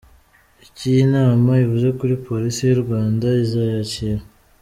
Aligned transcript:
Icyo 0.65 0.83
iyi 0.91 1.03
nama 1.13 1.51
ivuze 1.65 1.87
kuri 1.99 2.13
Polisi 2.25 2.61
y’u 2.65 2.79
Rwanda 2.83 3.27
izayakira. 3.43 4.23